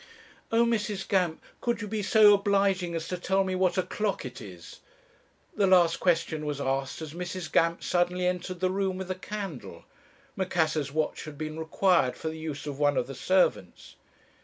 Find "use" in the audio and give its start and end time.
12.39-12.65